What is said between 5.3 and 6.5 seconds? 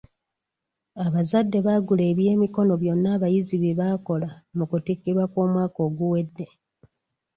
kw'omwaka oguwedde.